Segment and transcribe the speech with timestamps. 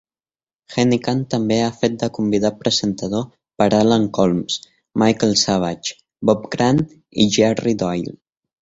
[0.75, 3.27] Henican també ha fet de convidat-presentador
[3.63, 4.59] per Alan Colmes,
[5.05, 6.87] Michael Savage, Bob Grant
[7.27, 8.19] i Jerry Doyle.